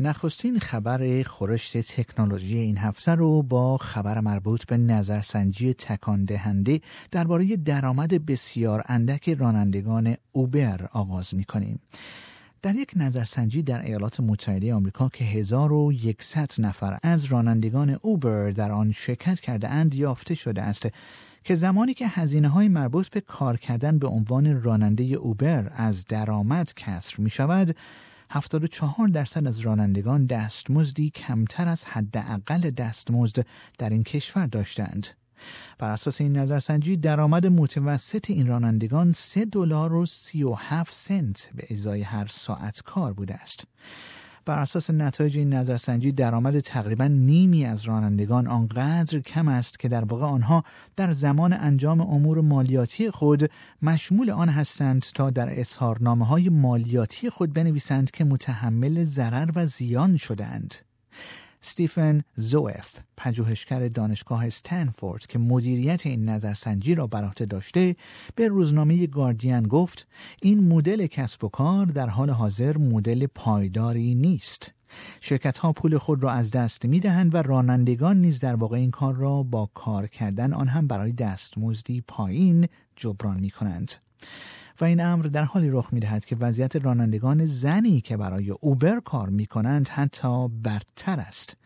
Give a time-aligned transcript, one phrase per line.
[0.00, 6.80] نخستین خبر خورشت تکنولوژی این هفته رو با خبر مربوط به نظرسنجی تکان دهنده
[7.10, 11.80] درباره درآمد بسیار اندک رانندگان اوبر آغاز می کنیم.
[12.62, 18.92] در یک نظرسنجی در ایالات متحده آمریکا که 1100 نفر از رانندگان اوبر در آن
[18.92, 20.88] شرکت کرده اند یافته شده است
[21.44, 26.72] که زمانی که هزینه های مربوط به کار کردن به عنوان راننده اوبر از درآمد
[26.76, 27.76] کسر می شود
[28.30, 33.46] 74 درصد از رانندگان دستمزدی کمتر از حداقل دستمزد
[33.78, 35.06] در این کشور داشتند.
[35.78, 42.02] بر اساس این نظرسنجی درآمد متوسط این رانندگان 3 دلار و 37 سنت به ازای
[42.02, 43.64] هر ساعت کار بوده است.
[44.44, 50.04] بر اساس نتایج این نظرسنجی درآمد تقریبا نیمی از رانندگان آنقدر کم است که در
[50.04, 50.64] واقع آنها
[50.96, 53.50] در زمان انجام امور مالیاتی خود
[53.82, 60.16] مشمول آن هستند تا در اظهارنامه های مالیاتی خود بنویسند که متحمل ضرر و زیان
[60.16, 60.87] شدند.
[61.60, 67.96] ستیفن زوف پژوهشگر دانشگاه استنفورد که مدیریت این نظرسنجی را بر عهده داشته
[68.34, 70.08] به روزنامه گاردین گفت
[70.42, 74.74] این مدل کسب و کار در حال حاضر مدل پایداری نیست
[75.20, 78.90] شرکت ها پول خود را از دست می دهند و رانندگان نیز در واقع این
[78.90, 83.92] کار را با کار کردن آن هم برای دستمزدی پایین جبران می کنند.
[84.80, 89.00] و این امر در حالی رخ می دهد که وضعیت رانندگان زنی که برای اوبر
[89.00, 91.56] کار می کنند حتی بدتر است.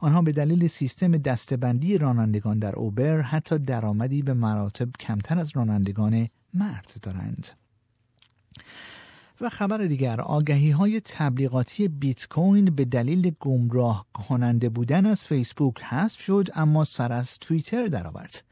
[0.00, 6.28] آنها به دلیل سیستم دستبندی رانندگان در اوبر حتی درآمدی به مراتب کمتر از رانندگان
[6.54, 7.48] مرد دارند.
[9.40, 15.82] و خبر دیگر آگهی های تبلیغاتی بیت کوین به دلیل گمراه کننده بودن از فیسبوک
[15.82, 18.44] حذف شد اما سر از توییتر درآورد.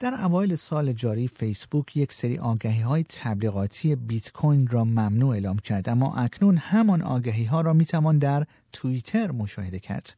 [0.00, 5.56] در اوایل سال جاری فیسبوک یک سری آگهی های تبلیغاتی بیت کوین را ممنوع اعلام
[5.56, 10.16] کرد اما اکنون همان آگهی ها را می توان در توییتر مشاهده کرد.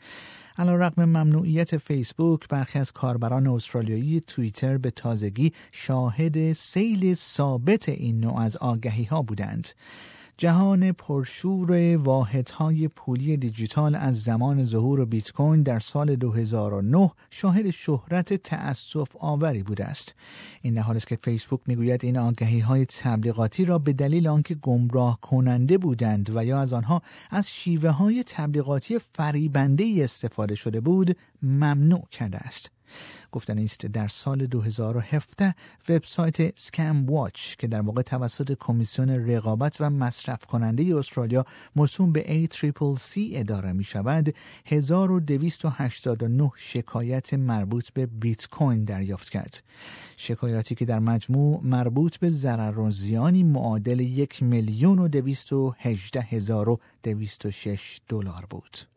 [0.59, 8.21] علا رقم ممنوعیت فیسبوک برخی از کاربران استرالیایی توییتر به تازگی شاهد سیل ثابت این
[8.21, 9.69] نوع از آگهی ها بودند.
[10.39, 18.35] جهان پرشور واحدهای پولی دیجیتال از زمان ظهور بیت کوین در سال 2009 شاهد شهرت
[18.35, 20.15] تأسف آوری بوده است.
[20.63, 24.55] این در حالی است که فیسبوک می‌گوید این آگهی های تبلیغاتی را به دلیل آنکه
[24.55, 31.17] گمراه کننده بودند و یا از آنها از شیوه های تبلیغاتی فریبنده استفاده شده بود
[31.43, 32.76] ممنوع کرده است.
[33.33, 35.55] گفتن است در سال 2017
[35.89, 42.49] وبسایت سکم واچ که در واقع توسط کمیسیون رقابت و مصرف کننده استرالیا موسوم به
[42.53, 44.35] ACCC اداره می شود
[44.67, 49.63] 1289 شکایت مربوط به بیت کوین دریافت کرد
[50.17, 55.75] شکایاتی که در مجموع مربوط به ضرر و زیانی معادل یک میلیون و دویست و
[55.79, 58.96] هجده هزار و دویست و شش دلار بود.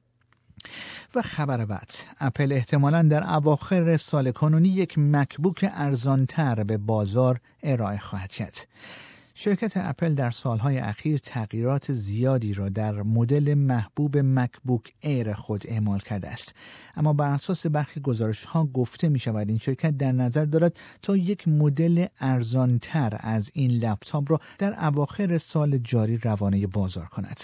[1.16, 1.92] و خبر بعد.
[2.20, 8.68] اپل احتمالا در اواخر سال کنونی یک مکبوک ارزانتر به بازار ارائه خواهد کرد.
[9.42, 16.00] شرکت اپل در سالهای اخیر تغییرات زیادی را در مدل محبوب مکبوک ایر خود اعمال
[16.00, 16.54] کرده است.
[16.96, 21.18] اما بر اساس برخی گزارش ها گفته می شود این شرکت در نظر دارد تا
[21.18, 27.40] یک مدل ارزانتر از این لپتاپ را در اواخر سال جاری روانه بازار کند.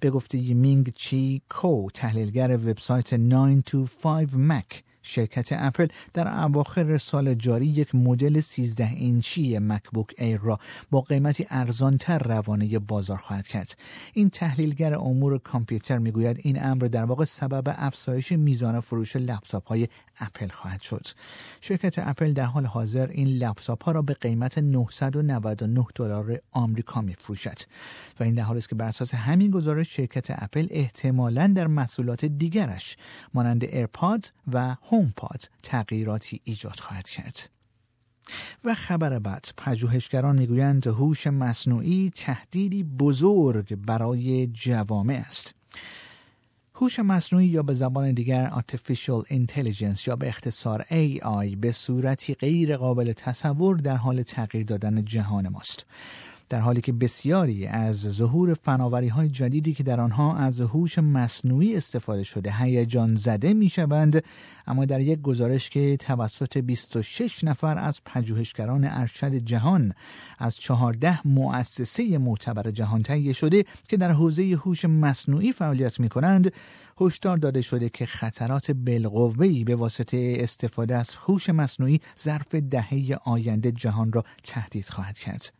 [0.00, 7.94] به گفته مینگ چی کو تحلیلگر وبسایت 9to5Mac شرکت اپل در اواخر سال جاری یک
[7.94, 10.58] مدل 13 اینچی MacBook Air را
[10.90, 13.76] با قیمتی ارزانتر روانه بازار خواهد کرد.
[14.12, 19.88] این تحلیلگر امور کامپیوتر می‌گوید این امر در واقع سبب افزایش میزان فروش لپتاپ های
[20.20, 21.06] اپل خواهد شد.
[21.60, 27.58] شرکت اپل در حال حاضر این لپتاپ ها را به قیمت 999 دلار آمریکا میفروشد
[28.20, 32.24] و این در حالی است که بر اساس همین گزارش شرکت اپل احتمالا در محصولات
[32.24, 32.96] دیگرش
[33.34, 37.50] مانند AirPod و HomePod تغییراتی ایجاد خواهد کرد.
[38.64, 45.54] و خبر بعد پژوهشگران می‌گویند هوش مصنوعی تهدیدی بزرگ برای جوامع است.
[46.74, 52.76] هوش مصنوعی یا به زبان دیگر Artificial Intelligence یا به اختصار AI به صورتی غیر
[52.76, 55.86] قابل تصور در حال تغییر دادن جهان ماست.
[56.50, 61.76] در حالی که بسیاری از ظهور فناوری های جدیدی که در آنها از هوش مصنوعی
[61.76, 64.24] استفاده شده هیجان زده می شوند
[64.66, 69.92] اما در یک گزارش که توسط 26 نفر از پژوهشگران ارشد جهان
[70.38, 76.52] از 14 مؤسسه معتبر جهان تهیه شده که در حوزه هوش مصنوعی فعالیت می کنند
[77.00, 83.72] هشدار داده شده که خطرات بالقوه‌ای به واسطه استفاده از هوش مصنوعی ظرف دهه آینده
[83.72, 85.59] جهان را تهدید خواهد کرد.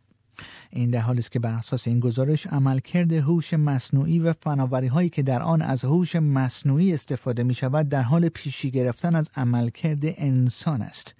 [0.69, 5.09] این در حالی است که بر اساس این گزارش عملکرد هوش مصنوعی و فناوری هایی
[5.09, 10.01] که در آن از هوش مصنوعی استفاده می شود در حال پیشی گرفتن از عملکرد
[10.03, 11.15] انسان است.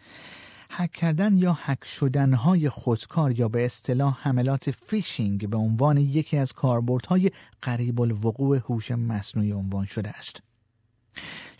[0.77, 6.37] حک کردن یا حک شدن های خودکار یا به اصطلاح حملات فیشینگ به عنوان یکی
[6.37, 7.31] از کاربردهای
[7.61, 10.41] قریب الوقوع هوش مصنوعی عنوان شده است.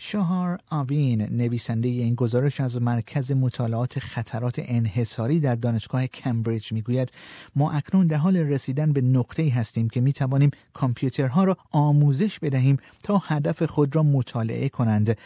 [0.04, 7.12] شهار آوین نویسنده این گزارش از مرکز مطالعات خطرات انحصاری در دانشگاه کمبریج می‌گوید
[7.56, 12.76] ما اکنون در حال رسیدن به نقطه هستیم که می توانیم کامپیوترها را آموزش بدهیم
[13.02, 15.16] تا هدف خود را مطالعه کنند.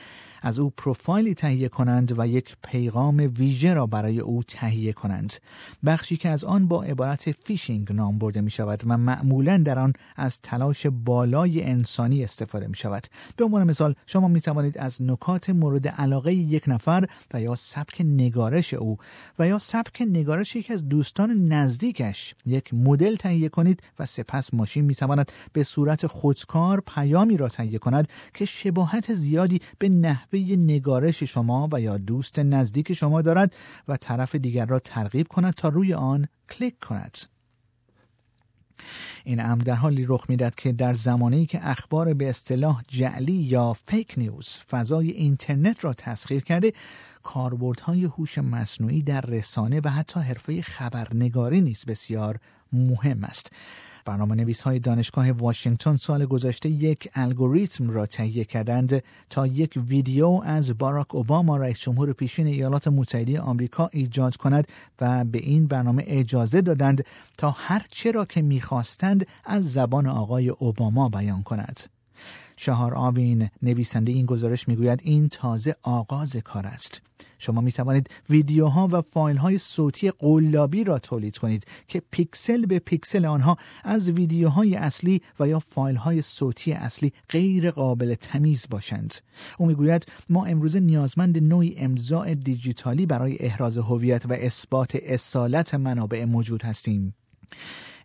[0.42, 5.32] از او پروفایلی تهیه کنند و یک پیغام ویژه را برای او تهیه کنند.
[5.86, 9.92] بخشی که از آن با عبارت فیشینگ نام برده می شود و معمولا در آن
[10.16, 13.06] از تلاش بالای انسانی استفاده می شود
[13.36, 18.00] به عنوان مثال شما می توانید از نکات مورد علاقه یک نفر و یا سبک
[18.00, 18.96] نگارش او
[19.38, 24.84] و یا سبک نگارش یکی از دوستان نزدیکش یک مدل تهیه کنید و سپس ماشین
[24.84, 31.22] می تواند به صورت خودکار پیامی را تهیه کند که شباهت زیادی به نحوه نگارش
[31.22, 33.54] شما و یا دوست نزدیک شما دارد
[33.88, 37.35] و طرف دیگر را ترغیب کند تا روی آن کلیک کند.
[39.24, 43.72] این امر در حالی رخ می‌داد که در زمانی که اخبار به اصطلاح جعلی یا
[43.72, 46.72] فیک نیوز فضای اینترنت را تسخیر کرده
[47.26, 52.38] کاربردهای هوش مصنوعی در رسانه و حتی حرفه خبرنگاری نیز بسیار
[52.72, 53.52] مهم است
[54.04, 60.40] برنامه نویس های دانشگاه واشنگتن سال گذشته یک الگوریتم را تهیه کردند تا یک ویدیو
[60.44, 64.68] از باراک اوباما رئیس جمهور پیشین ایالات متحده آمریکا ایجاد کند
[65.00, 67.04] و به این برنامه اجازه دادند
[67.38, 71.95] تا هر چه را که می‌خواستند از زبان آقای اوباما بیان کند.
[72.56, 77.02] شهار آوین نویسنده این گزارش می‌گوید این تازه آغاز کار است.
[77.38, 82.78] شما می توانید ویدیوها و فایل های صوتی قلابی را تولید کنید که پیکسل به
[82.78, 89.14] پیکسل آنها از ویدیوهای اصلی و یا فایل های صوتی اصلی غیر قابل تمیز باشند.
[89.58, 96.24] او می‌گوید ما امروزه نیازمند نوعی امضاع دیجیتالی برای احراز هویت و اثبات اصالت منابع
[96.24, 97.14] موجود هستیم.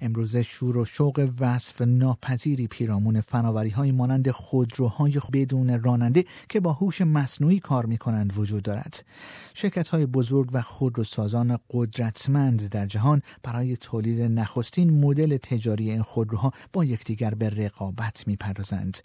[0.02, 6.74] امروزه شور و شوق وصف ناپذیری پیرامون فناوری های مانند خودروهای بدون راننده که با
[6.74, 9.06] هوش مصنوعی کار می کنند وجود دارد.
[9.54, 16.54] شرکت های بزرگ و خودروسازان قدرتمند در جهان برای تولید نخستین مدل تجاری این خودروها
[16.74, 18.98] با یکدیگر به رقابت می پردازند.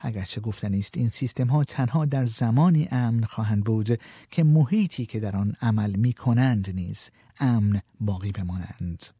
[0.00, 4.00] اگرچه گفتنی است این سیستم ها تنها در زمانی امن خواهند بود
[4.30, 7.10] که محیطی که در آن عمل می کنند نیز
[7.40, 9.19] امن باقی بمانند.